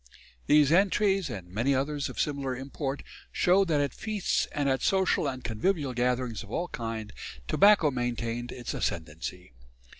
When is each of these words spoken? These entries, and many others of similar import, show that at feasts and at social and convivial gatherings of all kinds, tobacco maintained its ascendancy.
These 0.47 0.71
entries, 0.71 1.29
and 1.29 1.47
many 1.49 1.75
others 1.75 2.09
of 2.09 2.19
similar 2.19 2.55
import, 2.55 3.03
show 3.31 3.63
that 3.65 3.79
at 3.79 3.93
feasts 3.93 4.47
and 4.51 4.67
at 4.67 4.81
social 4.81 5.27
and 5.27 5.43
convivial 5.43 5.93
gatherings 5.93 6.41
of 6.41 6.49
all 6.49 6.69
kinds, 6.69 7.11
tobacco 7.47 7.91
maintained 7.91 8.51
its 8.51 8.73
ascendancy. 8.73 9.53